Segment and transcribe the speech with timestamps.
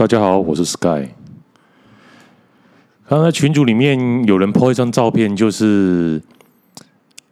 [0.00, 1.10] 大家好，我是 Sky。
[3.06, 6.22] 刚才群组里面有人 po 一张照片，就是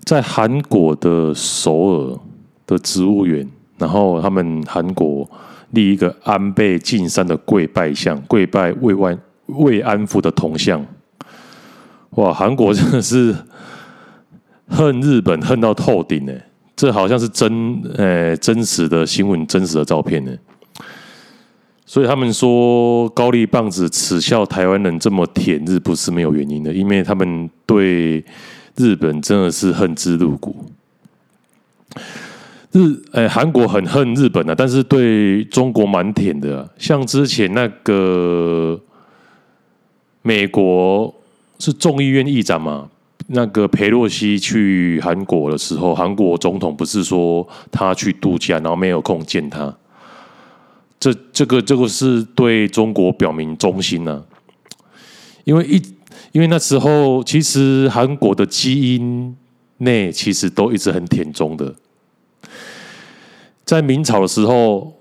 [0.01, 2.19] 在韩国的首尔
[2.67, 5.27] 的植物园，然后他们韩国
[5.71, 10.85] 立一个安倍晋三的跪拜像，跪拜慰安慰安妇的铜像。
[12.17, 13.35] 哇，韩国真的是
[14.67, 16.35] 恨日本恨到透顶呢！
[16.77, 20.31] 这好像是真诶真实的新闻，真实的照片呢。
[21.89, 28.23] 所以他们说高丽棒子耻笑台湾人这么舔日，不是没有原因的，因为他们对
[28.77, 30.55] 日本真的是恨之入骨。
[32.73, 36.69] 日诶，韩国很恨日本啊，但是对中国蛮舔的。
[36.77, 38.79] 像之前那个
[40.21, 41.13] 美国
[41.59, 42.91] 是众议院议长嘛，
[43.29, 49.75] 那个裴洛西去韩国的时候，韩国总统不是说他去度假，然后没有空见他。
[51.01, 54.19] 这这个这个是对中国表明忠心呢、啊，
[55.45, 55.81] 因为一
[56.33, 59.37] 因为那时候其实韩国的基因
[59.77, 61.73] 内其实都一直很舔中的，
[63.65, 64.95] 在明朝的时候，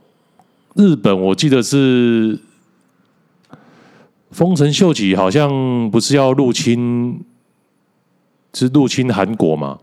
[0.76, 2.40] 日本我记得是
[4.30, 7.26] 丰臣秀吉好像不是要入侵，
[8.54, 9.80] 是入侵韩国嘛？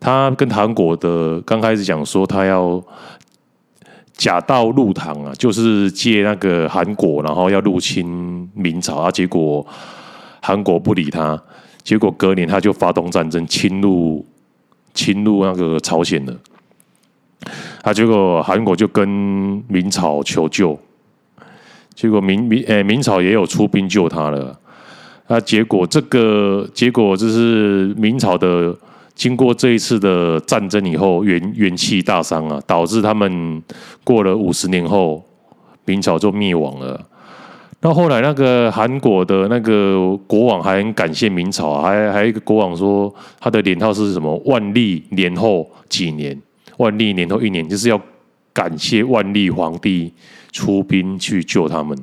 [0.00, 2.82] 他跟韩国的刚开始讲说他要。
[4.22, 9.10] 假道入唐啊，就是借那个韩国，然后要入侵明朝啊。
[9.10, 9.66] 结果
[10.40, 11.42] 韩国不理他，
[11.82, 14.24] 结果隔年他就发动战争侵入
[14.94, 16.32] 侵入那个朝鲜了。
[17.82, 19.08] 啊，结果韩国就跟
[19.66, 20.78] 明朝求救，
[21.92, 24.56] 结果明明诶、明朝也有出兵救他了。
[25.26, 28.72] 啊，结果这个结果就是明朝的。
[29.14, 33.62] 经过这一次的战争以后，元元气大伤啊，导致他们
[34.02, 35.22] 过了五十年后，
[35.84, 37.00] 明朝就灭亡了。
[37.80, 44.34] 那后来那个韩国的那个国王还很感谢明朝，还还有一个国王说他的年号是什么？
[44.44, 46.40] 万历年后几年？
[46.78, 48.00] 万历年后一年，就是要
[48.52, 50.12] 感谢万历皇帝
[50.52, 51.96] 出兵去救他们。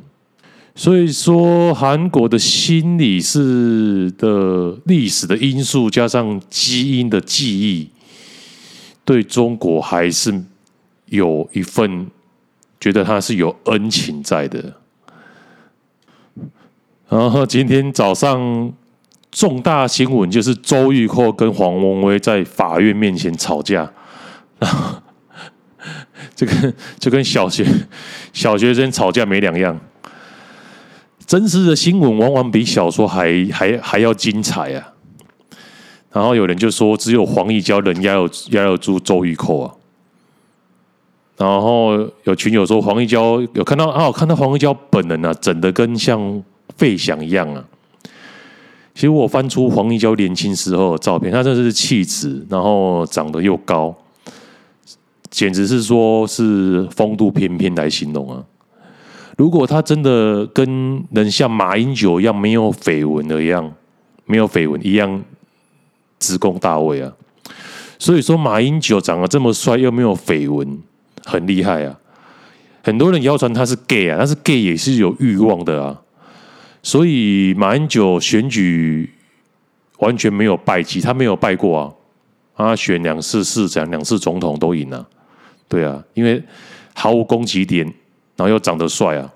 [0.79, 7.89] 所以说，韩国的心理是的历史的因素，加上基因的记忆，
[9.03, 10.41] 对中国还是
[11.07, 12.07] 有一份
[12.79, 14.75] 觉得他是有恩情在的。
[17.09, 18.71] 然后今天早上
[19.33, 23.91] 重大新闻就是周玉蔻跟黄文威在法院面前吵架，
[26.33, 27.67] 这个就跟小学
[28.31, 29.77] 小学生吵架没两样。
[31.29, 34.93] 真实的新闻往往比小说还还还要精彩啊！
[36.11, 39.75] 然后有人就说，只有黄义交能压得压得住周玉蔻啊。
[41.37, 41.91] 然后
[42.23, 46.43] 有群友说，黄义交有看到啊，我看到黄义交本人啊，整得跟像
[46.75, 47.63] 费翔一样啊。
[48.95, 53.95] 其实我翻出黄义交年轻时候的照片，他真的是气质，然后长得又高，
[55.29, 58.43] 简直是说是风度翩翩来形容啊。
[59.39, 63.73] 如果他真的跟能像马英九一样没有绯闻的一样，
[64.25, 65.23] 没有绯闻一样
[66.19, 67.09] 直攻大卫啊！
[67.97, 70.77] 所以说马英九长得这么帅又没有绯闻，
[71.23, 71.97] 很厉害啊！
[72.83, 76.01] 很多人谣传他是 gay 啊，但是 gay 也是有欲望的啊！
[76.83, 79.09] 所以马英九选举
[79.99, 81.93] 完全没有败绩，他没有败过啊！
[82.57, 85.07] 他选两次市长、两次总统都赢了啊，
[85.69, 86.43] 对啊，因为
[86.93, 87.89] 毫无攻击点。
[88.39, 89.33] 然后又长得帅啊！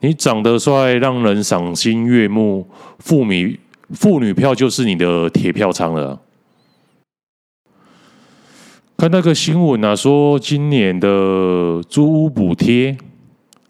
[0.00, 3.60] 你长得帅，让人赏心悦目，妇女
[3.90, 6.20] 妇女票就是你的铁票仓了。
[8.96, 12.98] 看那个新闻啊，说今年的租屋补贴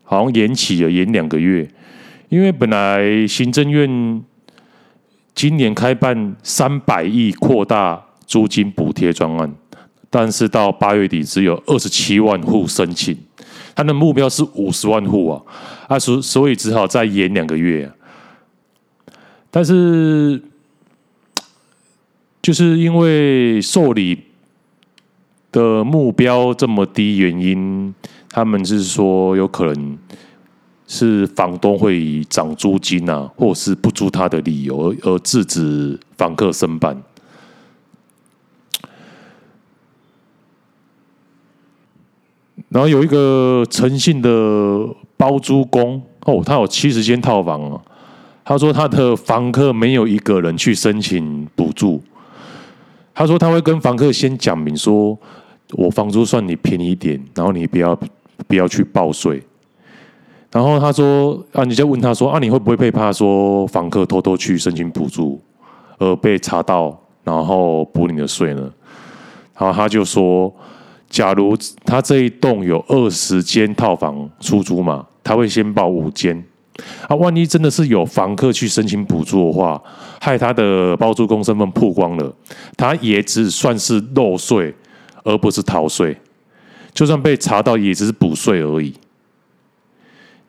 [0.02, 1.70] 好像延期了，延两个月，
[2.30, 4.24] 因为本来行政院
[5.34, 9.54] 今年开办三百亿扩大租金补贴专案，
[10.08, 13.14] 但是到八月底只有二十七万户申请。
[13.74, 15.42] 他的目标是五十万户啊，
[15.88, 17.94] 啊，所所以只好再延两个月啊。
[19.50, 20.40] 但是，
[22.40, 24.18] 就是因为受理
[25.50, 27.94] 的目标这么低，原因
[28.30, 29.98] 他们是说有可能
[30.86, 37.02] 是房东会以涨租金啊，或是不租他的理由而制止房客申办。
[42.70, 44.30] 然后有一个诚信的
[45.16, 47.80] 包租公哦，他有七十间套房啊。
[48.44, 52.02] 他说他的房客没有一个人去申请补助。
[53.14, 55.16] 他说他会跟房客先讲明说，
[55.72, 57.96] 我房租算你便宜一点，然后你不要
[58.48, 59.42] 不要去报税。
[60.50, 65.40] 然后他说啊，你就问他说啊，你会不会被怕说房客偷偷去申请补助
[65.98, 68.72] 而被查到，然后补你的税呢？
[69.56, 70.52] 然后他就说，
[71.10, 71.54] 假如
[71.84, 76.42] 他这一栋有二十间套房出租嘛，他会先报五间。
[77.08, 79.82] 啊，万一真的是有房客去申请补助的话，
[80.18, 82.32] 害他的包租公身份曝光了，
[82.76, 84.74] 他也只算是漏税，
[85.24, 86.16] 而不是逃税。
[86.94, 88.94] 就算被查到，也只是补税而已。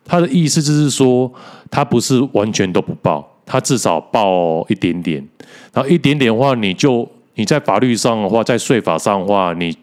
[0.04, 1.30] 他的意思就是说，
[1.70, 5.26] 他不是完全都不报，他至少报一点点。
[5.72, 9.76] 然后一点点的话，你就你在法律上的话，在税法上的话，你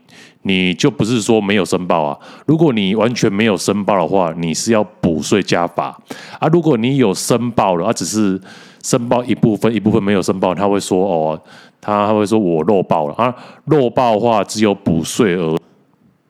[0.43, 2.17] 你就不是说没有申报啊。
[2.45, 5.97] 如果你完全没有申报的话，你是要补税加罚
[6.39, 6.47] 啊。
[6.47, 8.39] 如果你有申报了，他只是
[8.83, 11.41] 申报一部分，一部分没有申报，他会说哦，
[11.81, 13.35] 他他会说我漏报了啊。
[13.65, 15.57] 漏报的话，只有补税额，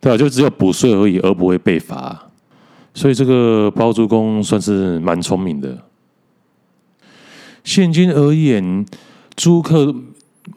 [0.01, 2.27] 对啊，就只有补税而已，而不会被罚。
[2.93, 5.77] 所以这个包租公算是蛮聪明的。
[7.63, 8.83] 现今而言，
[9.35, 9.93] 租客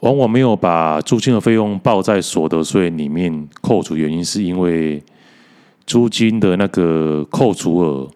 [0.01, 5.01] 往往没有把租金的费用报在所得税里面扣除，原因是因为
[5.85, 8.09] 租金的那个扣除额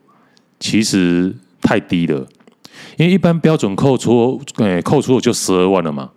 [0.60, 2.28] 其实太低了。
[2.98, 6.12] 因为一般标准扣除，诶，扣除额就十二万了嘛。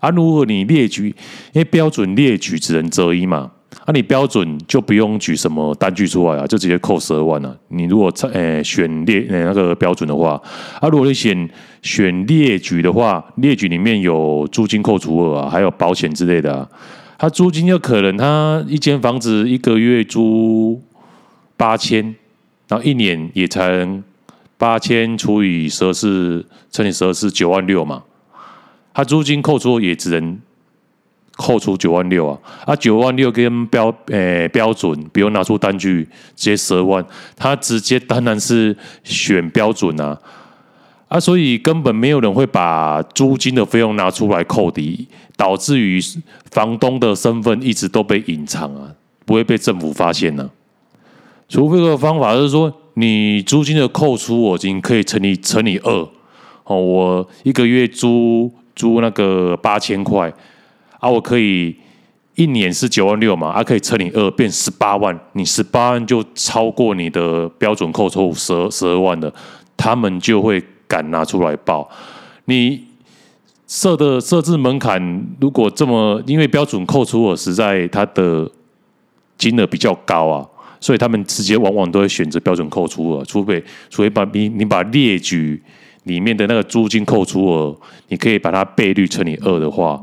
[0.00, 1.08] 啊，如果你列举，
[1.52, 3.52] 因为标准列举只能择一嘛。
[3.84, 7.56] 啊，你标准就不用举什么单据出来啊，就直接扣十二万了。
[7.68, 10.40] 你如果诶选列那个标准的话，
[10.80, 11.48] 啊，如果你选
[11.82, 16.68] 选列举的话，列举里面有租金扣除额啊，还有保险之类的啊。
[17.16, 20.82] 他租金有可能他一间房子一个月租
[21.56, 22.14] 八千，
[22.66, 23.86] 然后一年也才
[24.58, 28.02] 八千除以十二是乘以十二是九万六嘛。
[28.92, 30.40] 他租金扣除也只能。
[31.36, 36.02] 扣除九万六啊，啊九万六跟标诶、标准，不用拿出单据，
[36.34, 37.04] 直接十二万，
[37.36, 38.74] 他直接当然是
[39.04, 40.18] 选标准啊，
[41.08, 45.06] 啊所以根本没有人会把租金的费用拿出来扣抵，
[45.36, 46.00] 导致于
[46.50, 48.90] 房东的身份一直都被隐藏啊，
[49.26, 50.50] 不会被政府发现呢、啊。
[51.50, 56.08] 除非个方法就是说，你租金的扣除我已经可以乘以乘以二
[56.64, 60.32] 哦，我一个月租租那个八千块。
[61.06, 61.76] 啊，我可以
[62.34, 69.32] 一年是九万六嘛，啊，可以乘以二变十八万，你十八万就超过你的标准扣除十二十二万的，
[69.76, 71.88] 他们就会敢拿出来报。
[72.46, 72.84] 你
[73.68, 78.50] 设的设置门槛如果这么，因为标准扣除额实在它的
[79.38, 80.44] 金额比较高啊，
[80.80, 85.62] 所以他们直接往往都会选择标准扣除额，除非除非把你你把列举
[86.02, 87.76] 里面的那个租金扣除额，
[88.08, 90.02] 你可以把它倍率乘以二的话。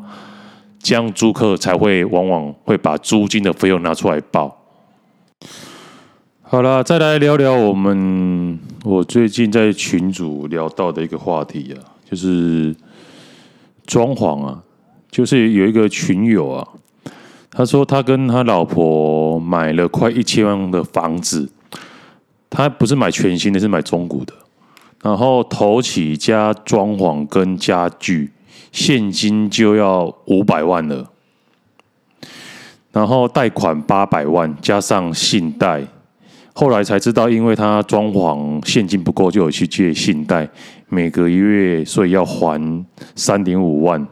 [0.84, 4.60] 这样租客才会往往会把租金的费用拿出来报。
[6.42, 12.76] 好了，再来聊聊我们我最近在群组聊到的一个话题啊，就是
[13.88, 14.62] 装潢啊，
[15.10, 16.68] 就是有一个群友啊，
[17.50, 21.50] 他说他跟他老婆买了快一千万的房子，
[22.50, 24.34] 他不是买全新的，是买中古的，
[25.02, 28.30] 然后头起加装潢跟家具。
[28.74, 31.12] 现金就要五百万了，
[32.92, 35.86] 然后贷款八百万，加上信贷，
[36.54, 40.50] 后来才知道，因为他装潢现金不够，就有去借信贷，
[40.90, 44.06] 每个月所以要还三点五万。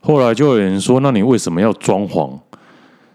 [0.00, 2.38] 后来就有人说：“那你为什么要装潢？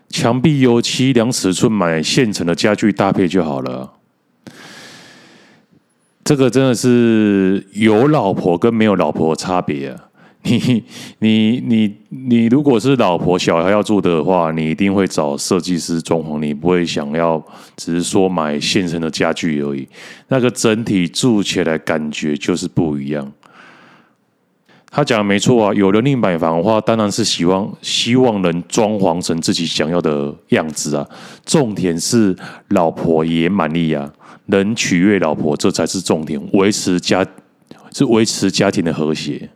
[0.10, 3.94] 墙壁油漆量尺寸，买现成的家具搭配就好了。”
[6.24, 10.00] 这个真的是有老婆跟没有老婆差别啊！
[10.44, 10.84] 你
[11.20, 17.42] 你你你，如果是老婆小孩要住的话，你一定会找设计师装潢，你不会想要
[17.76, 19.88] 只是说买现成的家具而已。
[20.28, 23.32] 那个整体住起来感觉就是不一样。
[24.90, 31.06] 他讲的没错啊，有能力买房的话，当然是希望希望能装潢成自己想要的样子啊。
[31.46, 32.36] 重点是
[32.70, 34.12] 老婆也满意啊。
[34.48, 36.42] 能取悦老婆，这才是重点。
[36.54, 37.26] 维持家
[37.92, 39.50] 是维持家庭的和谐。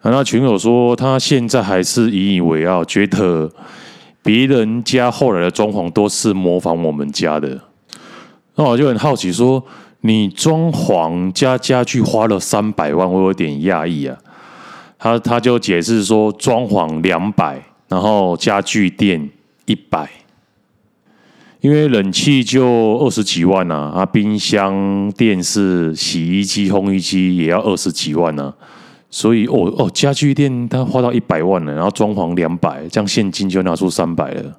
[0.00, 3.50] 啊那群友说，他现在还是引以为傲，觉得
[4.22, 7.60] 别人家后来的装潢都是模仿我们家的。
[8.56, 9.64] 那我就很好奇，说
[10.00, 14.18] 你装潢加家具花了三百万，我有点讶异啊。
[14.98, 19.30] 他他就解释说，装潢两百，然后家具店
[19.66, 20.08] 一百。
[21.62, 28.54] 因为冷气就二十几万啊，啊，冰箱、电视、洗衣机、烘衣机也要二十几万呢、啊，
[29.08, 34.58] 所以哦哦，家具店他花到一百万了，然后装潢两百，这样现金就拿出三百了。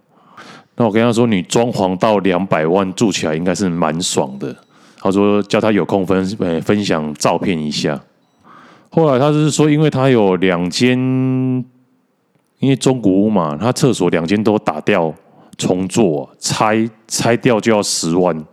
[0.77, 4.55] 那我跟他说，你装潢到两百万住起来应该是蛮爽的。
[4.97, 8.01] 他说叫他有空分呃分享照片一下。
[8.89, 10.97] 后来他是说，因为他有两间，
[12.59, 15.13] 因为中古屋嘛，他厕所两间都打掉
[15.57, 18.45] 重做，拆拆掉就要十万，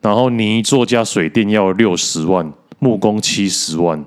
[0.00, 4.04] 然后泥做加水电要六十万，木工七十万。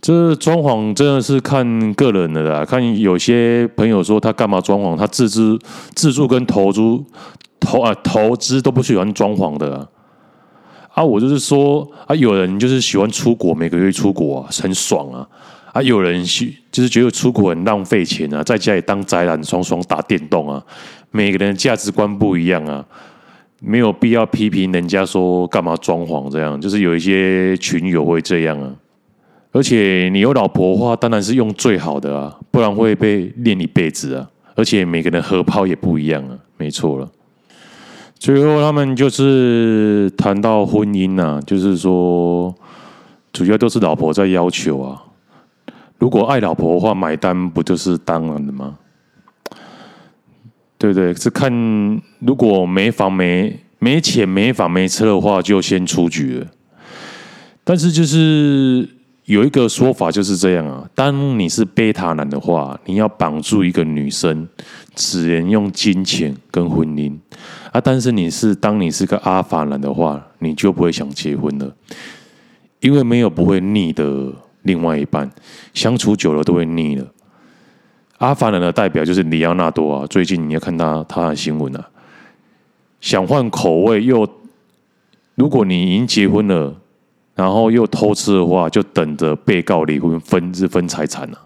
[0.00, 5.58] 这装潢真的是看个人的啦，看有些朋友说他干嘛装潢，他自资
[5.94, 6.80] 自住跟投资
[7.58, 9.88] 投啊投资都不喜欢装潢的啊，
[10.92, 15.26] 啊，我就是说啊，有人就是喜欢出国，每个月出国啊，很爽啊，
[15.72, 20.62] 啊，有人喜就是觉得出国很浪费钱啊，在家里当宅男爽爽打电动啊，
[21.16, 22.84] 每个人价值观不一样啊，
[23.60, 28.74] 没有必要批评人家说干嘛装潢这样，就是有一些群友会这样啊。
[29.52, 34.28] 而且你有老婆的话，当然是用最好的啊，不然会被练一辈子啊。
[34.56, 37.08] 而且每个人荷包也不一样啊，没错了。
[38.18, 42.52] 最后他们就是谈到婚姻啊，就是说
[43.32, 45.00] 主要都是老婆在要求啊。
[46.00, 48.76] 如果爱老婆的话，买单不就是当然的吗？
[50.78, 51.14] 对对？
[51.14, 51.52] 是看
[52.20, 56.46] 如果没房没没钱没房没车的话，就先出局了。
[57.62, 58.88] 但是就是。
[59.26, 64.46] 有一个说法就是这样啊，当你是贝塔男的话，你要绑住一个女生，
[64.94, 67.10] 只能用金钱跟婚姻
[67.72, 71.74] 啊；但是你是当你是个阿法男的话，你就不会想结婚了，
[72.80, 74.30] 因为没有不会腻的
[74.64, 75.30] 另外一半，
[75.72, 77.06] 相处久了都会腻了。
[78.18, 81.88] 阿凡人的代表就是里奥纳多啊，最近你要看他他的新闻啊，
[83.00, 84.28] 想换口味又，
[85.34, 86.76] 如果你已经结婚了。
[87.36, 91.38] 然后又偷吃的话，就等着被告离婚分是分财产了。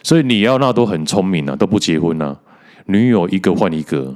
[0.00, 2.38] 所以里奥纳多很聪明啊，都不结婚啊，
[2.86, 4.14] 女友一个换一个。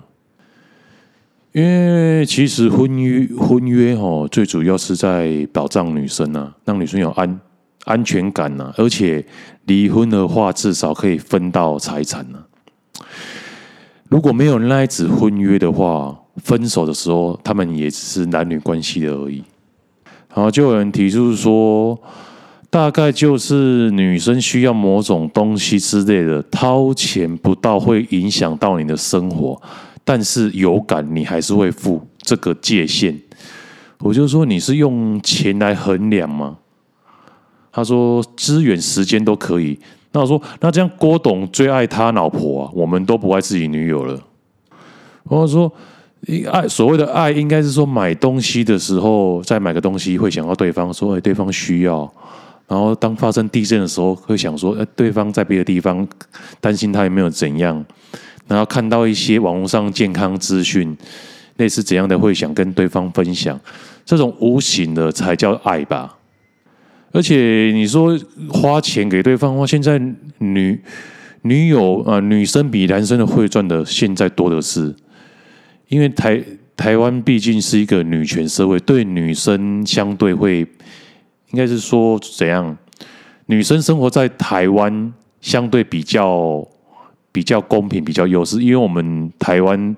[1.51, 7.41] 因为其实婚约婚约哦，最主要是在保障女生啊，让女生有安
[7.85, 8.73] 安全感呐。
[8.77, 9.25] 而且
[9.67, 12.39] 离婚的话，至少可以分到财产呢。
[14.09, 19.43] 如果没有那一纸婚约的话，分手的时候他们也只是男女关系的而已。
[20.35, 21.99] 然后就有人提出说，
[22.71, 29.61] 大概就是女生需要某种东西之类的，掏钱不到会影响到你的生活，
[30.05, 33.19] 但是有感你还是会付这个界限。
[33.99, 36.57] 我就说你是用钱来衡量吗？
[37.73, 39.79] 他说支援、时间都可以。
[40.13, 44.21] 那我说那这样郭董最爱他老婆啊，我们都不爱自己女友了。
[45.25, 45.73] 我说。
[46.53, 52.09] 爱所谓的爱，应该是说买东西的时候，再买个东西会想到对方，说哎，对方需要。
[52.69, 56.07] 然后当发生地震的时候，会想说，哎，对方在别的地方，
[56.61, 57.85] 担心他有没有怎样。
[58.47, 60.97] 然后看到一些网络上健康资讯，
[61.57, 63.59] 类似怎样的，会想跟对方分享。
[64.07, 66.17] 这种无形的才叫爱吧。
[67.13, 70.01] 而且你说花钱给对方花，现在
[70.39, 70.81] 女
[71.43, 74.95] 女友啊、女生比男生的会赚的现在多的是。
[75.89, 76.43] 因为台
[76.75, 80.61] 台湾毕竟是一个女权社会，对女生相对会，
[81.51, 82.75] 应该是说怎样？
[83.45, 86.67] 女生生活在台湾相对比较
[87.31, 89.95] 比较公平，比较优势，因为我们台湾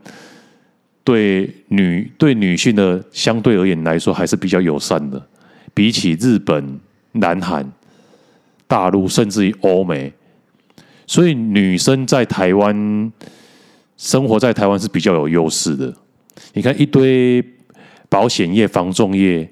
[1.04, 5.24] 对女对女性的相对而言来说还是比较友善的，
[5.72, 6.80] 比起日本、
[7.14, 7.68] 南韩、
[8.68, 10.12] 大陆，甚至于欧美，
[11.06, 13.12] 所以女生在台湾。
[13.96, 15.94] 生活在台湾是比较有优势的。
[16.52, 17.42] 你看一堆
[18.08, 19.48] 保险业、房仲业，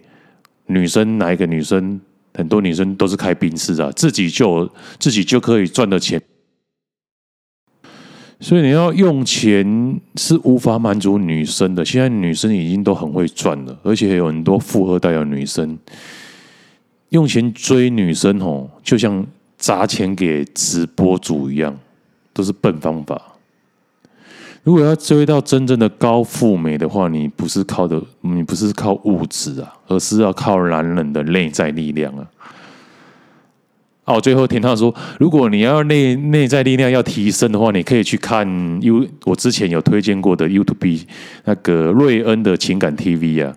[0.66, 1.99] 女生哪一个女生？
[2.35, 6.21] 很多女生都是开宾士啊，自己就自己就可以赚的钱。
[8.40, 11.85] 所以你要用钱是无法满足女生的。
[11.85, 15.78] 现在女生已经都很会赚了，而且有很多富二代的女生
[17.12, 19.25] 用钱追女生吼，就像
[19.57, 21.78] 砸钱给直播主一样，
[22.33, 23.21] 都是笨方法。
[24.62, 32.26] 如果要追到真正的高富美的话，你不是靠的，你不是靠物质啊，而是要靠男人的内在力量啊。
[34.04, 38.44] 哦，最后听他说，如果你要内内在力量要提升的话，你可以去看
[38.82, 41.04] U，我之前有推荐过的 YouTube
[41.44, 43.54] 那个瑞恩的情感 TV 啊，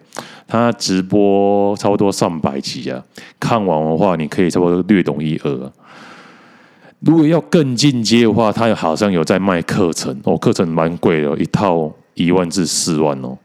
[0.47, 3.03] 他直播差不多上百集啊，
[3.39, 5.71] 看完的话，你可以差不多略懂一二啊。
[6.99, 13.35] 如果要更进阶的话，他好像有在卖课程哦，课程蛮贵的，一套一万至四万哦，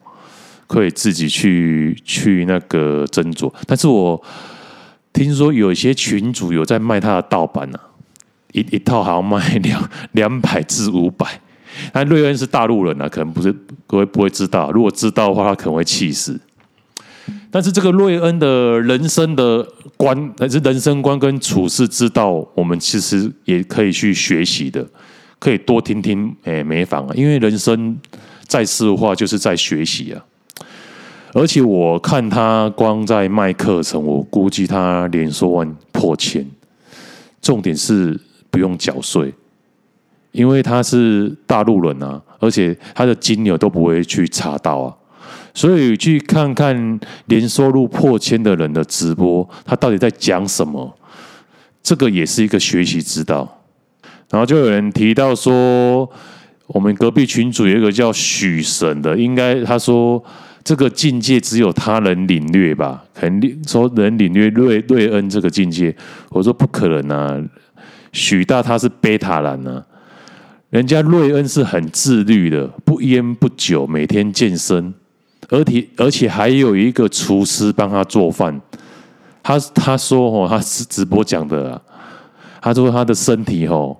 [0.66, 3.50] 可以自己去去那个斟酌。
[3.66, 4.22] 但是我
[5.12, 7.80] 听说有些群主有在卖他的盗版啊，
[8.52, 11.40] 一一套好像卖两 两百至五百，
[11.92, 13.54] 但瑞恩是大陆人啊，可能不是
[13.86, 14.70] 各位不会知道。
[14.70, 16.40] 如果知道的话，他可能会气死。
[17.50, 24.86] 但是这个瑞恩的人生的观，还是人生观跟处事之道，我们其实也可以去学习的，
[25.38, 27.12] 可以多听听，哎，没妨啊。
[27.14, 27.98] 因为人生
[28.46, 30.24] 在世的话，就是在学习啊。
[31.32, 36.44] 而且我看他光在卖课程，我估计他年收万破千。
[37.40, 38.18] 重点是
[38.50, 39.32] 不用缴税，
[40.32, 44.94] 因为他是大陆人啊，而且他的金流都不会去查到啊。
[45.54, 50.92] 所以去看看年收入破千的人的直播，他到底在讲什么？
[51.82, 53.62] 这个也是一个学习之道。
[54.30, 56.10] 然后就有人提到说，
[56.66, 60.22] 我们隔壁群主有一个叫许神的，应该他说。
[60.70, 63.02] 这个境界只有他能领略吧？
[63.12, 65.92] 肯定说能领略瑞瑞恩这个境界。
[66.28, 67.42] 我说不可能啊！
[68.12, 69.84] 许大他是贝塔男啊，
[70.68, 74.94] 人家瑞恩是很自律的，不烟不酒，每天健身，
[75.48, 78.60] 而且而且还有一个厨师帮他做饭。
[79.42, 81.82] 他他说哦，他是直播讲的啊，
[82.62, 83.96] 他说他的身体哦，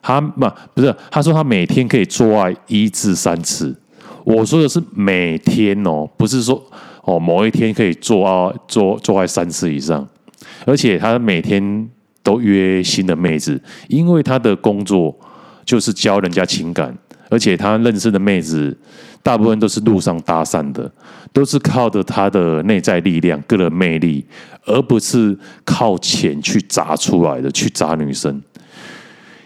[0.00, 3.76] 他嘛不是，他说他每天可以做爱一至三次。
[4.24, 6.62] 我说的是每天哦，不是说
[7.02, 10.06] 哦某一天可以做啊做做坏三次以上，
[10.66, 11.88] 而且他每天
[12.22, 15.16] 都约新的妹子，因为他的工作
[15.64, 16.96] 就是教人家情感，
[17.30, 18.76] 而且他认识的妹子
[19.22, 20.90] 大部分都是路上搭讪的，
[21.32, 24.24] 都是靠着他的内在力量、个人魅力，
[24.64, 28.40] 而不是靠钱去砸出来的，去砸女生。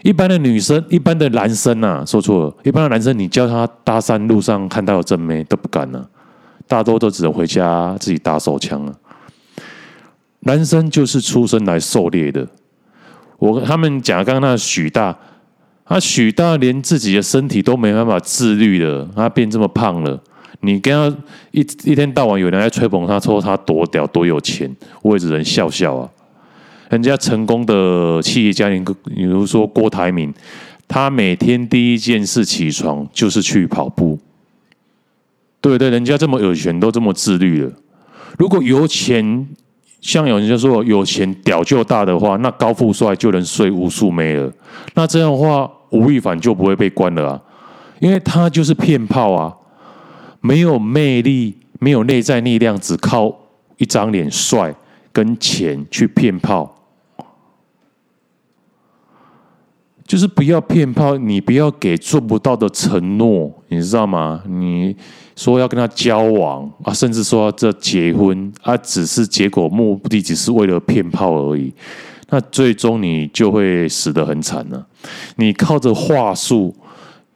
[0.03, 2.57] 一般的女生，一般的男生呐、啊，说错了。
[2.65, 6.07] 一般的男生，你叫他搭讪，路上看到有正妹都不敢呢、啊，
[6.67, 8.93] 大多都只能回家自己打手枪啊。
[10.41, 12.47] 男生就是出生来狩猎的。
[13.39, 15.17] 我跟他们讲，刚刚那许大，
[15.85, 20.21] 他许大连自己的身体都没办法自律的，他变这么胖了。
[20.61, 21.17] 你跟他
[21.53, 26.09] 一一天到晚有人在吹捧他，说他多屌多有钱，我也只能笑笑啊。
[26.93, 30.31] 人家成功的企业家，你比如说郭台铭，
[30.87, 34.19] 他每天第一件事起床就是去跑步。
[35.59, 37.73] 对对，人家这么有钱，都这么自律了。
[38.37, 39.49] 如果有钱，
[40.03, 44.53] 像有人就说有钱屌就大的话，那高富帅就能睡无数妹了。
[44.93, 47.41] 那这样的话，吴亦凡就不会被关了啊，
[48.01, 49.57] 因为他就是骗炮啊，
[50.43, 53.35] 没有魅力，没有内在力量，只靠
[53.79, 54.75] 一张脸帅
[55.11, 56.81] 跟钱去骗炮。
[60.13, 64.43] 就是不要骗炮，你不要给做不到的承诺，你知道吗？
[64.47, 64.95] 你
[65.35, 71.73] 说要跟他交往啊，甚至说这结婚啊，只是结果目的只是为了骗炮而已，
[72.29, 74.87] 那最终你就会死得很惨了。
[75.37, 76.77] 你靠着话术，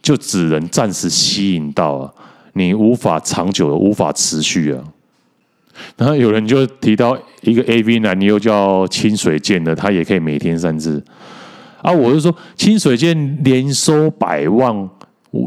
[0.03, 2.13] 就只能暂时吸引到啊，
[2.53, 4.85] 你无法长久的，无法持续啊。
[5.97, 11.03] 然后有人就提到一个 AV 男优叫清水健的，他也可以每天三次。
[11.83, 14.89] 啊，我就说清水健年收百万，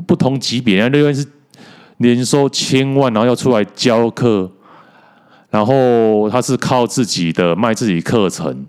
[0.06, 1.26] 不同级别，那边是
[1.98, 4.50] 年收千万，然后要出来教课，
[5.50, 8.66] 然后他是靠自己的卖自己课程，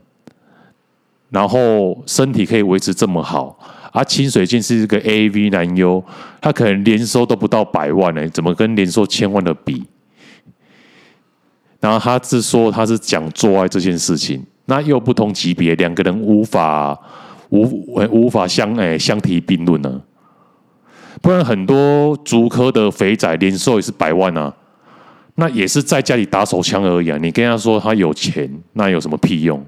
[1.29, 3.59] 然后身体可以维持这么好。
[3.93, 6.03] 啊，清水健是一个 AV 男优，
[6.41, 9.85] 他可能年收都不到百万呢，怎么跟年收千万的比？
[11.79, 16.99] 然后他是说他是讲做爱这件事情，那又不同级别，两个人无法。
[17.51, 17.63] 无
[18.11, 20.01] 无法相诶相提并论呢，
[21.21, 24.55] 不然很多足科的肥仔年收也是百万啊，
[25.35, 27.19] 那也是在家里打手枪而已啊。
[27.21, 29.65] 你跟他说他有钱，那有什么屁用？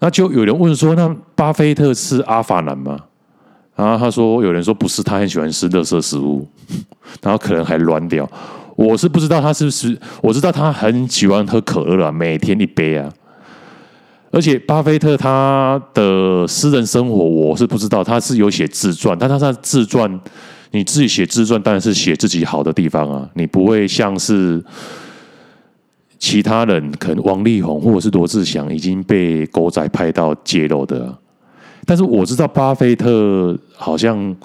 [0.00, 2.98] 那就有人问说，那巴菲特是阿法男吗？
[3.74, 6.46] 然后他说，有人说不是，他很喜欢吃垃圾食物，
[7.22, 8.28] 然后可能还乱掉。
[8.76, 13.12] 我是不知道他是不是，我知道他很喜欢喝可乐啊，每天一杯啊。
[14.30, 20.20] 而且巴菲特他的私人生活我是不知道，他是有写自传，但他他自传，
[20.72, 24.62] 你自己写自传当然是写自己好的地方啊，你不会像是
[26.18, 31.16] 其他人，可能王力宏或者是罗志祥已经被狗仔拍到揭露的。
[31.86, 34.36] 但是我知道巴菲特好像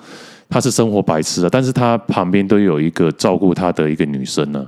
[0.48, 4.66] 他是生活白痴啊，但是他旁边都有一个照顾他的一个女生呢。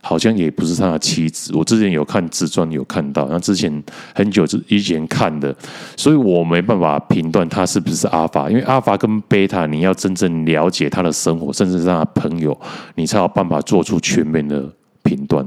[0.00, 3.82] 好像也不是他的妻子，我之前有看自传有看到，那之前
[4.14, 5.54] 很久之以前看的，
[5.96, 12.58] 所以我没办法评断他是不是阿法，因为阿法跟贝塔，你要真正了解他的生活，甚至是他的朋友，
[12.94, 14.70] 你才有办法做出全面的
[15.02, 15.46] 评断。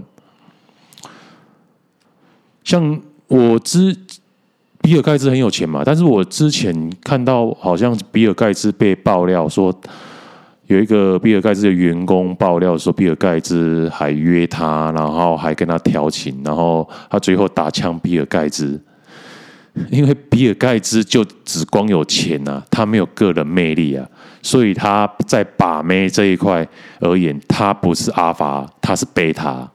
[2.63, 3.95] 像我之
[4.81, 9.73] 比尔盖茨很有钱嘛，但是我之前看到好像比尔盖茨被爆料说，
[10.71, 18.79] 有一个比尔盖茨的员工爆料说，比尔盖茨还约他，然后还跟他调情，然后他最后打枪比尔盖茨，
[19.89, 24.07] 因为比尔盖茨就只光有钱呐，他没有个人魅力啊，
[24.41, 26.65] 所以他在把妹这一块
[27.01, 29.69] 而言，他不是阿法，他是贝塔。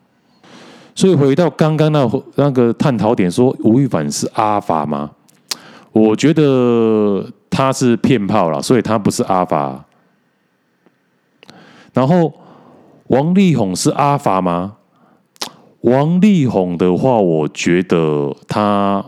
[0.95, 5.11] 所以回到刚刚那那个探讨点，说吴亦凡是阿法吗？
[5.93, 9.83] 我觉得他是骗炮了，所以他不是阿法。
[11.97, 12.31] 然后
[13.07, 14.77] 王力宏是阿法吗？
[15.81, 19.03] 王力宏的话，我觉得他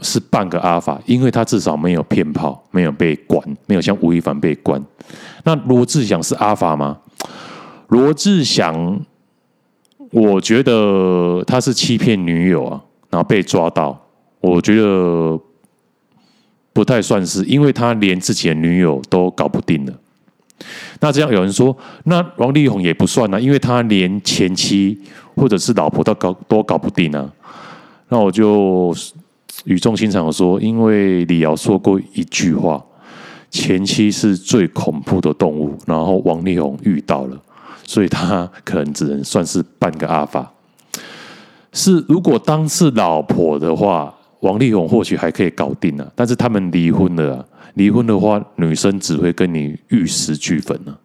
[0.00, 4.82] 是半个阿法，因为他至少没有骗炮，没有被关，没有像吴亦凡被关。
[5.42, 6.98] 那罗志祥是阿法吗？
[7.88, 9.04] 罗志祥。
[10.10, 14.00] 我觉得他是欺骗女友啊，然后被抓到。
[14.40, 15.36] 我觉得
[16.72, 19.92] 不太算是，因为他连自己的女友都搞不定了。
[21.04, 24.98] 那这样有人说，那王力宏也不算啊，因为他连前妻
[25.36, 27.30] 或者是老婆都搞都搞不定啊。
[28.08, 28.96] 那我就
[29.64, 32.82] 语重心长的说，因为李瑶说过一句话：
[33.50, 35.76] 前妻是最恐怖的动物。
[35.86, 37.38] 然后王力宏遇到了。
[37.86, 40.50] 所以他可能只能算是半个阿法。
[41.74, 46.10] 是如果当是老婆的话，王力宏或许还可以搞定啊。
[46.14, 50.98] 但是他们离婚了，离婚的话，女生只会跟你玉石俱焚啊。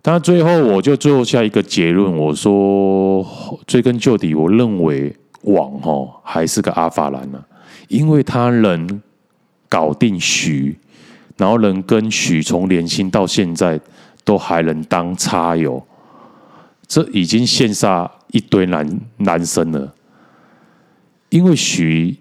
[0.00, 3.26] 但最后我就最后下一个结论，我说
[3.66, 7.44] 追根究底，我认为王哦还是个阿法兰啊，
[7.88, 9.02] 因为他能
[9.68, 10.76] 搞定徐，
[11.36, 13.80] 然后能跟许从年轻到现在。
[14.24, 15.84] 都还能当插友，
[16.86, 19.92] 这已经羡煞一堆男男生了。
[21.28, 22.16] 因为徐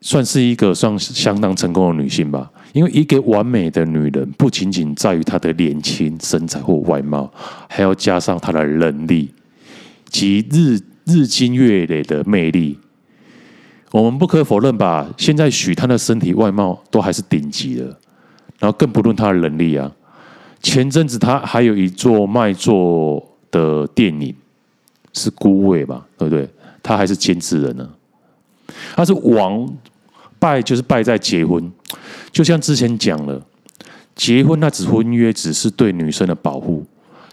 [0.00, 2.50] 算是一个算相当成功的女性吧。
[2.74, 7.32] 因为一个完美的女人，不仅仅在于她的年轻、身材或外貌，
[7.68, 9.32] 还要加上她的能力
[10.10, 12.76] 及日日积月累的魅力。
[13.92, 15.08] 我们不可否认吧？
[15.16, 17.84] 现在许她的身体外貌都还是顶级的，
[18.58, 19.92] 然后更不论她的能力啊。
[20.60, 24.34] 前阵子她还有一座卖座的电影
[25.12, 26.48] 是孤味吧，对不对？
[26.82, 27.88] 她还是监制人呢。
[28.96, 29.72] 她是王
[30.40, 31.70] 败，就是败在结婚。
[32.32, 33.40] 就像之前讲了，
[34.14, 36.84] 结婚那纸婚约只是对女生的保护，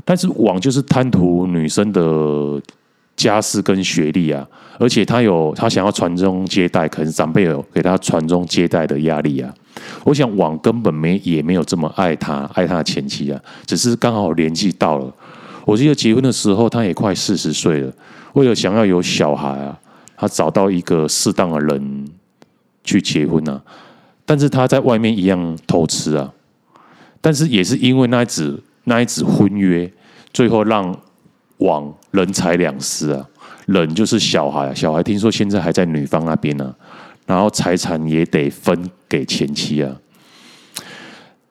[0.04, 2.62] 但是网就是贪图女生的
[3.16, 4.48] 家世跟学历啊，
[4.80, 9.54] 而且他有他想要传宗接代，可能长辈有给他传宗接代的压力啊。
[10.04, 15.14] 我想网根本没也没有这么爱他，爱他的前妻啊，只是刚好年纪到了。
[15.66, 17.94] 我记得结婚的时候，他也快四十岁了，
[18.34, 19.80] 为了想要有小孩啊，
[20.18, 22.06] 他找到一个适当的人
[22.84, 23.62] 去结婚啊。
[24.32, 26.32] 但是他在外面一样偷吃啊，
[27.20, 29.92] 但是也是因为那一纸那一纸婚约，
[30.32, 30.98] 最后让
[31.58, 33.28] 王人财两失啊。
[33.66, 36.72] 人就是小孩，小孩听说现在还在女方那边呢、啊。
[37.26, 39.94] 然后财产也得分给前妻啊，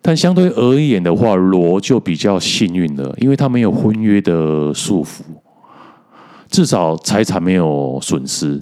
[0.00, 5.20] 但相对而言的话，罗就比较幸运了，因为他没有婚约的束缚，
[6.48, 8.58] 至少财产没有损失。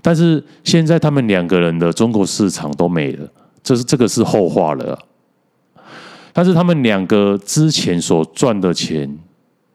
[0.00, 3.28] 但是现在他们两个人的中国市场都没了，
[3.68, 4.98] 这是这个是后话了。
[6.32, 9.18] 但是他们两个之前所赚的钱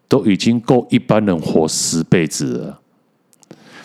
[0.07, 2.79] 都已经够一般人活十辈子了，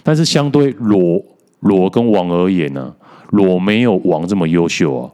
[0.02, 1.22] 但是相对罗。
[1.60, 2.94] 罗跟王而言呢，
[3.30, 5.10] 罗没有王这么优秀啊，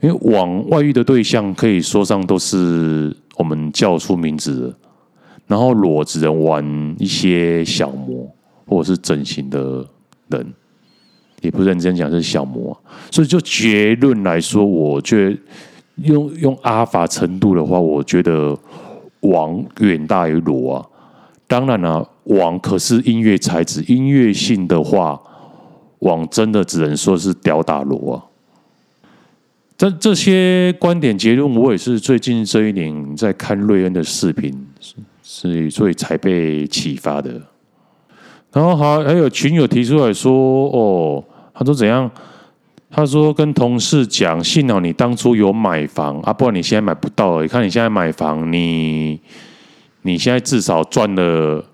[0.00, 4.74] 因为王外遇的对象可以说上都是我们叫出名字的，
[5.48, 8.32] 然后罗只能玩一些小模
[8.68, 9.84] 或者是整形的
[10.28, 10.54] 人，
[11.44, 12.76] 也不认真讲是小魔，
[13.12, 15.38] 所以就结论来说，我觉得
[16.02, 18.58] 用用阿法程度的话，我觉得
[19.20, 20.86] 王远大于罗啊。
[21.46, 25.20] 当然了，王可是音乐才子，音乐性的话。
[26.00, 28.20] 王真的只能说是吊打罗啊！
[29.78, 34.52] 这这些观点结论，我也是最近这一年在看瑞恩的视频，
[35.22, 37.40] 是所以才被启发的。
[38.52, 41.24] 然后还还有群友提出来说：“哦，
[41.54, 42.10] 他说怎样？
[42.90, 47.40] 他说跟同事讲，幸好你当初有买房啊，不然你现在买不到。
[47.42, 49.18] 你看你现在买房，你
[50.02, 51.64] 你现在至少赚了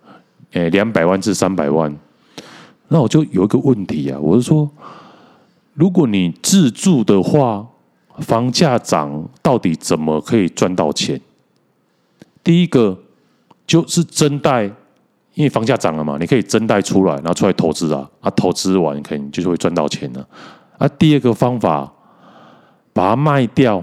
[0.52, 1.94] 诶两百万至三百万。”
[2.88, 4.70] 那我就有一个问题啊，我是说，
[5.74, 7.66] 如果你自住的话，
[8.18, 11.20] 房价涨到底怎么可以赚到钱？
[12.42, 12.98] 第一个
[13.66, 14.70] 就是真贷，
[15.40, 20.28] 因为房价涨了嘛，你可以增贷出来，然后出来投资啊，啊，投资完肯定就是会赚到钱了
[20.76, 21.90] 啊，第二个方法，
[22.92, 23.82] 把它卖掉，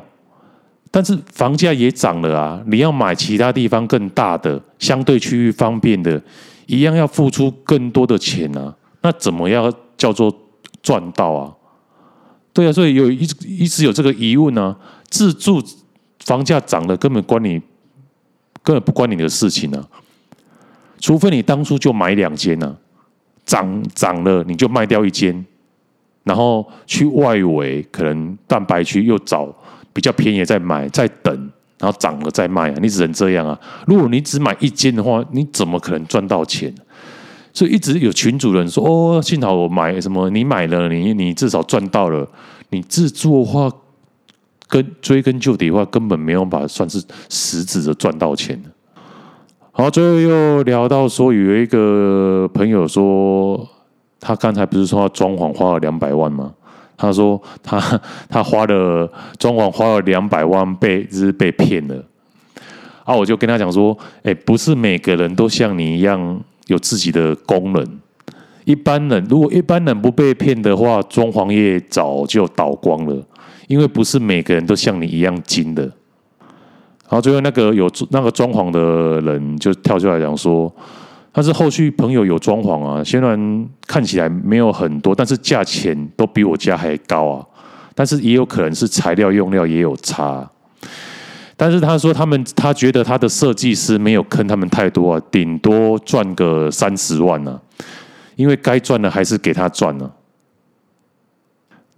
[0.92, 6.22] 但是房价也涨了啊，你要买其他地方更大的、相对区域方便的，
[6.68, 8.76] 一样要付出更多的钱啊。
[9.02, 10.32] 那怎么样叫做
[10.84, 11.52] 赚到啊？
[12.54, 14.78] 对啊，所以有一一直有这个疑问、啊。
[15.10, 15.64] 自住
[16.26, 17.62] 房价涨了，根本关你
[18.62, 19.88] 根本不关你的事情、啊。
[21.08, 22.76] 除非你当初就买两间呢，
[23.46, 25.46] 涨涨了你就卖掉一间，
[26.26, 29.48] 然后去外围可能蛋白区又找
[29.94, 31.34] 比较便宜再买，再等，
[31.80, 32.76] 然后涨了再卖啊。
[32.82, 33.58] 你只能这样啊。
[33.86, 36.76] 如果你只买一间的话，你怎么可能赚到钱？
[37.54, 38.84] 所以一直有群主人说
[39.16, 40.30] ：“哦，幸好我买什么？
[40.30, 42.30] 你买了，你你至少赚到了。
[42.72, 43.72] 你自住的话，
[44.68, 48.62] 跟追根究底的话，根本没有办法算是实质的赚到钱。”
[49.80, 53.64] 好，最后又聊到说，有一个朋友说，
[54.20, 56.52] 他刚才不是说他装潢花了两百万吗？
[56.98, 57.80] 他说他
[58.28, 62.04] 他花了装潢花了两百万被，被就是被骗了。
[63.04, 66.42] 啊，我就跟他讲说，哎，不是每个人都像你一样。
[66.66, 68.00] 有自己的功能，
[68.66, 73.24] 一般人如果一般人不被骗的话，装潢业早就倒光了。
[73.68, 75.90] 因为不是每个人都像你一样精的。
[77.10, 80.70] 然后最后那个有那个装潢的人就跳出来讲说，
[81.32, 87.46] 他是后续朋友有装潢啊，虽然看起来没有很多，但是价钱都比我家还高啊。
[87.96, 90.48] 但是也有可能是材料用料也有差。
[91.56, 97.60] 但是他说，他们他觉得他的设计师没有坑他们太多啊，顶多赚个三十万呢，
[98.36, 100.12] 因为该赚的还是给他赚了。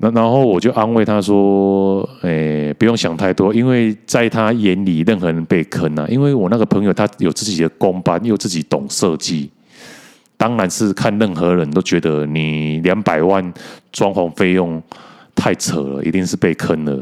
[0.01, 6.07] 那然后我就安慰他说：“诶，不用想太多，因为在他眼里，任何人被坑啊。
[6.07, 9.49] 因为我那个朋友他有自己的工班，又自己懂设计，
[10.37, 13.53] 当然是看任何人都觉得你两百万
[13.91, 14.81] 装潢费用
[15.35, 16.97] 太扯了，一定是被坑了。”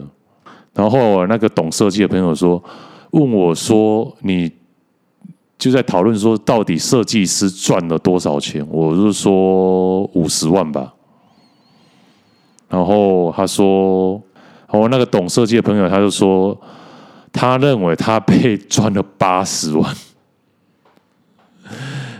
[0.73, 2.63] 然后那个懂设计的朋友说，
[3.11, 4.51] 问我说：“你
[5.59, 10.95] 就在讨论说，到底设计师赚了多少钱？”我就说五十万吧。
[12.69, 14.21] 然后他说
[14.69, 16.59] ：“我，那个懂设计的朋友，他就说，
[17.31, 19.95] 他认为他被赚了八十万。”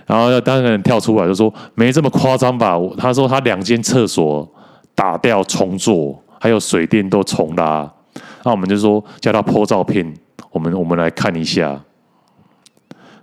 [0.07, 4.49] 然后当然跳出来就说：“没这么夸张吧？”他说他两间厕所
[4.95, 7.91] 打掉重做，还有水电都重拉。
[8.43, 10.13] 那我们就说叫他 po 照片，
[10.51, 11.77] 我们我们来看一下。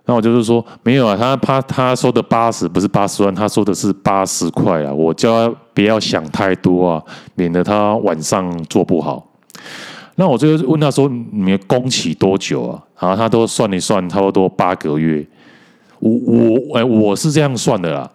[0.06, 4.92] 那我就是说没有啊，他他他说的八十不是八十万，他说的是八十块啊。
[4.92, 7.02] 我叫他不要想太多啊，
[7.34, 9.26] 免得他晚上做不好。
[10.16, 12.82] 那我就问他说，你们工期多久啊？
[13.00, 15.26] 然后他都算一算，差不多八个月。
[15.98, 18.10] 我我哎，我是这样算的啦，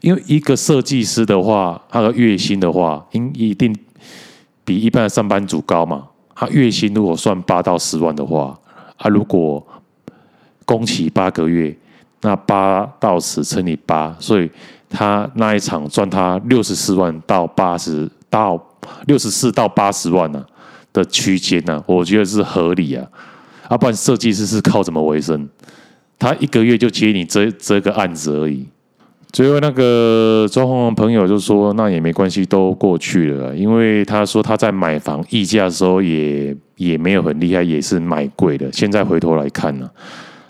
[0.00, 3.76] 因为一个设计师的话，他的月薪的话，应一定
[4.64, 6.06] 比一般的上班族高嘛。
[6.34, 8.58] 他月薪如果算八到十万的话，
[8.96, 9.64] 啊，如果
[10.66, 11.74] 工期八个月，
[12.20, 14.50] 那八到十乘以八，所以
[14.90, 18.62] 他那一场赚他六十四万到八十到
[19.06, 20.44] 六十四到八十万呢、
[20.92, 23.06] 的区间呢，我觉得是合理啊。
[23.68, 25.48] 啊，不然设计师是靠什么为生？
[26.18, 28.66] 他一个月就接你这这个案子而已。
[29.32, 33.54] 最后那个装潢朋友就说：“那也没关系，都过去了。
[33.54, 38.72] 因为他说他在买房溢价的时候也也没有很厉害，也是买贵的。
[38.72, 39.90] 现在回头来看呢，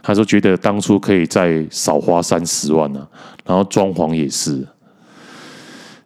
[0.07, 3.05] 他说觉得当初可以再少花三十万呢。
[3.45, 4.65] 然后装潢也是。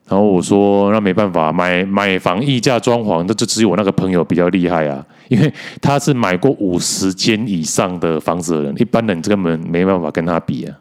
[0.09, 10.75] 然后我说那没办法，买买房议价装潢，那就只有我那个朋友比较厉害啊，因为他是买过五十间以上的房子的人，一般人根本没办法跟他比啊。”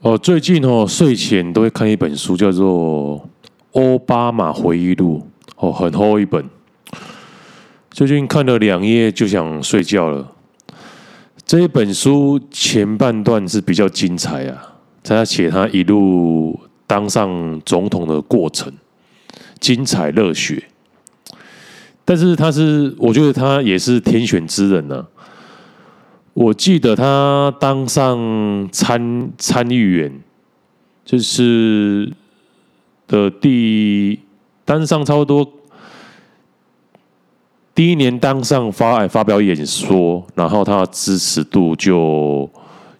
[0.00, 3.20] 哦，最近哦，睡前都会看一本书，叫做
[3.80, 5.20] 《奥巴马回忆录》，
[5.56, 6.44] 哦，很厚一本。
[7.92, 10.26] 最近看了两页就想睡觉了。
[11.44, 18.72] 这一本书前半段是比较精彩啊，他写他一路当上总统的过程，
[19.60, 20.62] 精彩热血。
[22.06, 25.06] 但是他是，我觉得他也是天选之人呢、
[26.32, 30.10] 我记得他当上参参议员，
[31.04, 32.10] 就是
[33.06, 34.18] 的第
[34.64, 35.46] 当上差不多
[37.74, 42.50] 第一年当上发发表演说，然后他的支持度就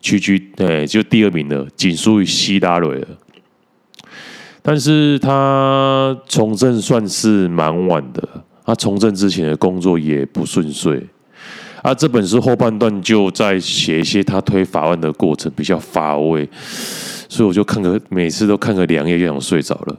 [0.01, 3.09] 屈居哎，就第二名了，仅输于希拉蕊了。
[4.63, 8.27] 但是他从政算是蛮晚的，
[8.65, 11.07] 他从政之前的工作也不顺遂。
[11.83, 16.49] 啊，这本书后半段就在写一些他推法案的过程，比较乏味，
[17.29, 19.97] 所以我就看个每次都看个两页就想睡着了。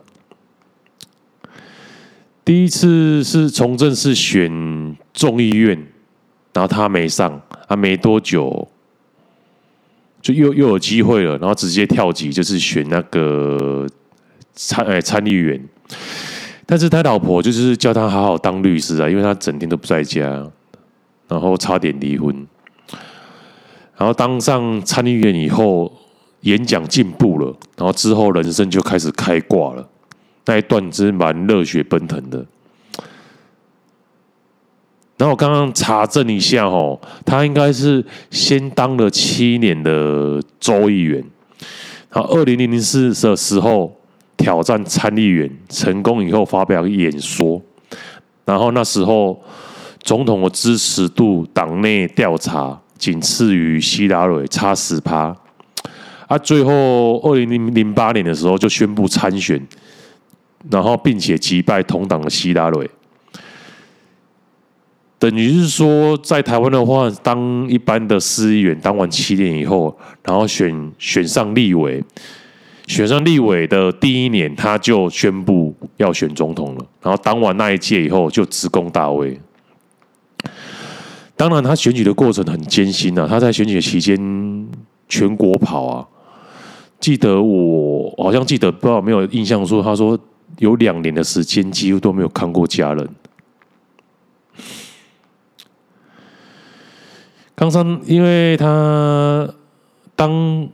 [2.46, 5.78] 第一次是从政是选众议院，
[6.54, 8.68] 然后他没上，他没多久
[10.22, 13.88] 就又又有机会了，然后直接跳级，就是选那个
[14.54, 15.64] 参哎参议员。
[16.66, 20.22] 但是他老婆就是叫他好好当律师啊，因为他整天都不在家，
[21.28, 22.46] 然后差点离婚。
[23.96, 25.92] 然后当上参议员以后，
[26.42, 29.88] 演讲进步了，然后之后人生就开始开挂了。
[30.46, 32.46] 那一段真蛮热血奔腾的。
[35.16, 41.24] 然后我刚刚查证一下哦，他应该是先当了七年的州议员，
[42.12, 43.96] 然后二零零零四的时候
[44.36, 47.62] 挑战参议员成功以后发表演说，
[48.44, 49.40] 然后那时候
[50.02, 55.34] 总统的支持度党内调查仅次于希拉蕊，差十趴。
[56.28, 59.66] 啊，最后二零零零八年的时候就宣布参选。
[60.72, 62.90] 然后，并且击败同党的希拉蕊，
[65.20, 72.02] 等于是说，在台湾的话，当一般的市议员当完七年以后，然后选选上立委，
[72.88, 76.86] 选上立委的第一年，他就宣布要选总统了。
[77.02, 79.38] 然后当完那一届以后，就直攻大位。
[81.36, 84.18] 当然，他选举的过程很艰辛啊，他在选举期间
[85.10, 86.08] 全国跑啊。
[87.02, 90.18] 记得我好像记得，不知道有没有印象说，他说。
[90.58, 93.10] 有两年的时间，几乎都没有看过家人。
[97.56, 99.48] 刚上，因为他
[100.16, 100.68] 当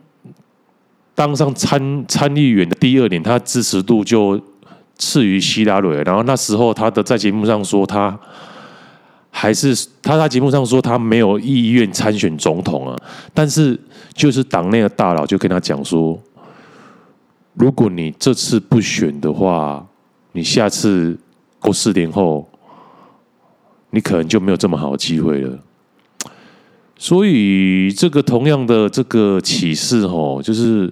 [1.15, 4.39] 当上参参议员的第二年，他支持度就
[4.98, 6.02] 次于希拉蕊。
[6.04, 8.18] 然后那时候，他的在节目上说，他
[9.30, 12.96] 还是他在节目上说他没有意愿参选总统啊。
[13.34, 13.80] 但是，
[14.13, 16.20] 就是党内的大佬就跟他讲说。
[17.60, 19.86] 如果你这次不选的话，
[20.32, 21.19] 你下次
[21.60, 22.50] 过四年后，
[23.89, 25.60] 你可能就没有这么好的机会了。
[26.98, 30.89] 所以，这个同样的这个启示，吼，就是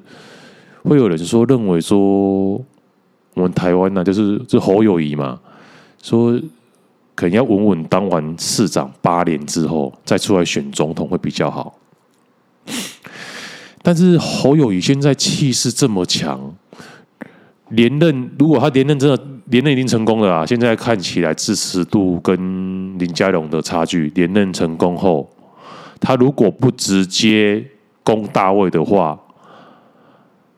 [0.84, 2.62] 会有人说认为说，
[3.36, 5.39] 我们台湾呢，就是这侯友谊嘛，
[6.03, 6.38] 说
[7.15, 11.80] 可能要稳稳当完市长八年之后，再出来选总统会比较好。
[13.88, 16.54] 但是侯友宜现在气势这么强，
[17.69, 20.45] 连任如果他连任真的连任已经成功了啊！
[20.45, 25.30] 现在看起来支持度跟林佳龙的差距，连任成功后，
[26.02, 27.65] 他如果不直接
[28.04, 29.17] 攻大位的话，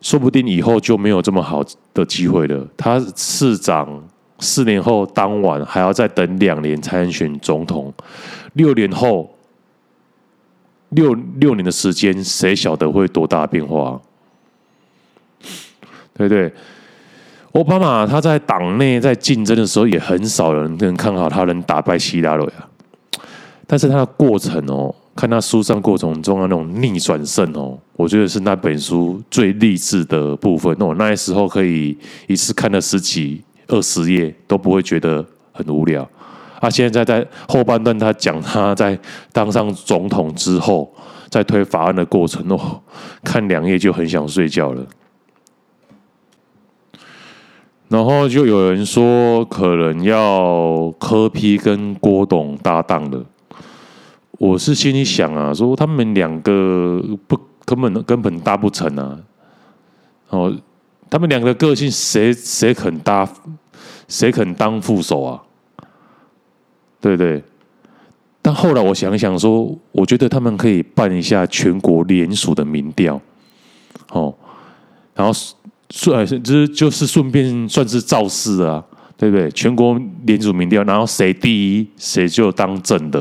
[0.01, 1.63] 说不定以后就没有这么好
[1.93, 2.67] 的机会了。
[2.75, 4.03] 他市长
[4.39, 7.93] 四年后当晚，还要再等两年才能选总统，
[8.53, 9.29] 六年后。
[10.89, 13.99] 六六年的时间，谁晓得会多大变化？
[16.13, 16.51] 对不对？
[17.53, 22.69] 奥巴马他在党内在竞争的时候，也很少人能看好他能打败希拉里啊。
[23.65, 30.75] 但是他的过程哦，看他书上过程中的那种逆转胜哦，我觉得是那本书最励志的部分。
[30.79, 31.97] 那我那时候可以
[32.27, 36.07] 一次看了十几、二十页，都不会觉得很无聊。
[36.59, 38.97] 他现在在后半段，他讲他在
[39.31, 40.93] 当上总统之后，
[41.29, 42.81] 在推法案的过程哦，
[43.23, 44.85] 看两页就很想睡觉了。
[47.87, 53.25] 然后就有人说，可能要柯 P 跟郭董搭档了。
[54.33, 59.17] 我是心里想啊，说他们两个不根本根本搭不成啊。
[60.29, 60.55] 哦，
[61.09, 63.27] 他们两个的个性，谁谁肯搭，
[64.07, 65.41] 谁肯当副手啊？
[67.01, 67.41] 对对，
[68.41, 73.21] 但后来我想想说，我觉得他们可以办一下全国联署的民调，
[74.11, 74.35] 哦，
[75.15, 75.31] 然后
[75.89, 78.83] 顺就是就是顺便算是造势啊，
[79.15, 79.49] 对不对？
[79.51, 83.19] 全国联署民调，然后谁第一，谁就当正的，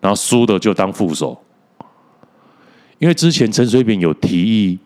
[0.00, 1.36] 然后输的就当副手。
[2.98, 4.78] 因为之前陈水扁有提议，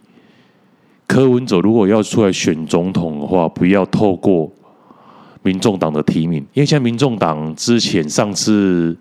[1.07, 4.51] 柯文哲如果要出来选总统的话，不要透过。
[5.43, 8.97] 民众党的提名，因为现在民众党之前上次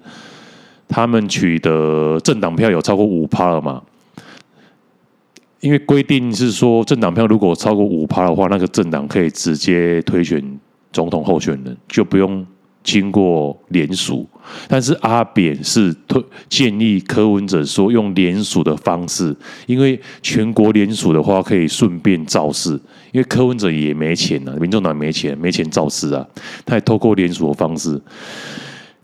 [0.88, 3.82] 他们取得政党票有超过五趴了嘛？
[5.60, 10.42] 因为规定是说政党票如果超过五趴的话，那个政党可以直接推选
[10.94, 12.46] 总统候选人，就不用
[12.84, 14.26] 经过联署。
[14.68, 19.36] 但是阿扁是推建议柯文哲说用联署的方式，
[19.66, 22.80] 因为全国联署的话可以顺便造势。
[23.12, 26.24] 因为柯文哲也没钱啊，民众党没钱，没钱造势啊，
[26.64, 28.00] 他也透过联署的方式。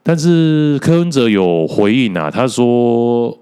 [0.04, 3.36] 但是柯文哲有回应啊，他说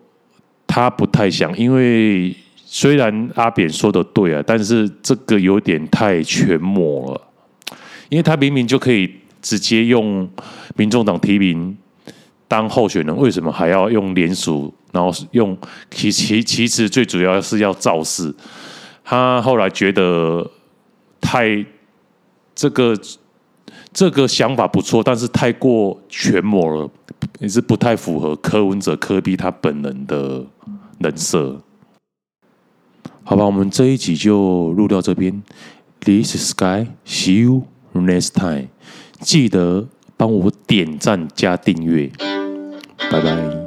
[0.66, 2.34] 他不太想，因为
[2.66, 7.22] 虽然阿扁说的对啊，但是这个有点太全抹了，
[8.08, 10.26] 因为他明明就可以直接用
[10.78, 11.78] 民众党提名
[12.48, 14.74] 当候选人，为什么还要用联署？
[14.92, 15.58] 然后用
[15.90, 18.34] 其其其实最主要是要造势。
[19.04, 20.50] 他后来觉得
[21.20, 21.66] 太
[22.54, 22.96] 这个
[23.92, 26.90] 这个想法不错，但是太过权谋了，
[27.40, 30.46] 也是不太符合柯文哲柯比他本人的
[31.00, 31.60] 人设。
[33.24, 35.42] 好吧，我们这一集就录到这边。
[36.02, 37.64] This is Sky，see you
[37.94, 38.68] next time。
[39.22, 39.88] 记得
[40.18, 42.12] 帮我点赞加订阅，
[43.14, 43.63] 拜拜。